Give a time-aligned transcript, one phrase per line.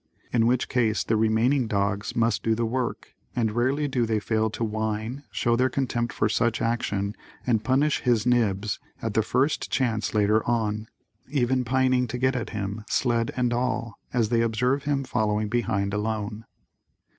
[0.33, 4.49] In which case the remaining dogs must do the work and rarely do they fail
[4.49, 9.69] to whine, show their contempt for such action and punish "His Nibs" at the first
[9.69, 10.87] chance later on,
[11.29, 15.93] even pining to get at him, sled and all, as they observe him following behind
[15.93, 16.45] alone.